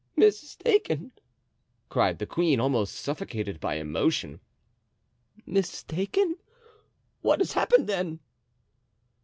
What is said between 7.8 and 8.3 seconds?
then?"